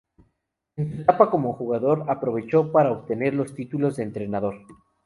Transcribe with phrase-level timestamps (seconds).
[0.77, 4.55] En su etapa como jugador aprovechó para obtener los títulos de entrenador.